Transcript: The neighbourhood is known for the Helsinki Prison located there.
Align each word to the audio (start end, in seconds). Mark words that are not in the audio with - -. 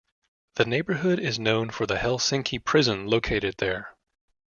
The 0.55 0.65
neighbourhood 0.65 1.19
is 1.19 1.37
known 1.37 1.69
for 1.69 1.85
the 1.85 1.97
Helsinki 1.97 2.57
Prison 2.65 3.05
located 3.05 3.53
there. 3.59 3.93